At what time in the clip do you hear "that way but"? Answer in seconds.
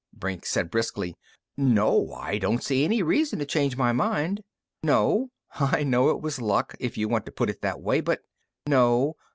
7.61-8.21